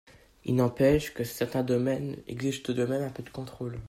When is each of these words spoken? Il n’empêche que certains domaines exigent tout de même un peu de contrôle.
Il 0.45 0.55
n’empêche 0.55 1.13
que 1.13 1.23
certains 1.23 1.61
domaines 1.61 2.17
exigent 2.27 2.63
tout 2.63 2.73
de 2.73 2.85
même 2.85 3.03
un 3.03 3.11
peu 3.11 3.21
de 3.21 3.29
contrôle. 3.29 3.79